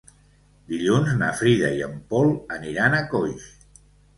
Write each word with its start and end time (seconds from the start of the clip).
Dilluns 0.71 1.11
na 1.19 1.27
Frida 1.41 1.71
i 1.81 1.85
en 1.91 1.95
Pol 2.15 2.35
aniran 2.59 2.99
a 3.03 3.07
Coix. 3.13 3.49